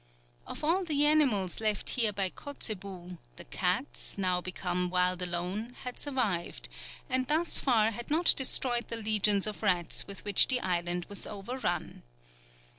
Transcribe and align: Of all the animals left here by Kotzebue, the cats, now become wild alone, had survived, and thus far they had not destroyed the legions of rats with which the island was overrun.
Of 0.47 0.63
all 0.63 0.83
the 0.83 1.05
animals 1.05 1.59
left 1.61 1.91
here 1.91 2.11
by 2.11 2.31
Kotzebue, 2.31 3.17
the 3.35 3.43
cats, 3.43 4.17
now 4.17 4.41
become 4.41 4.89
wild 4.89 5.21
alone, 5.21 5.75
had 5.83 5.99
survived, 5.99 6.69
and 7.07 7.27
thus 7.27 7.59
far 7.59 7.91
they 7.91 7.97
had 7.97 8.09
not 8.09 8.33
destroyed 8.35 8.87
the 8.87 8.97
legions 8.97 9.45
of 9.45 9.61
rats 9.61 10.07
with 10.07 10.25
which 10.25 10.47
the 10.47 10.59
island 10.61 11.05
was 11.07 11.27
overrun. 11.27 12.01